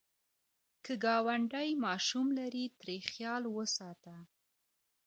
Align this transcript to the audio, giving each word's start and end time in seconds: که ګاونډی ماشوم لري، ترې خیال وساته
که 0.85 0.93
ګاونډی 1.03 1.69
ماشوم 1.85 2.27
لري، 2.39 2.65
ترې 2.79 2.97
خیال 3.09 3.43
وساته 3.55 4.15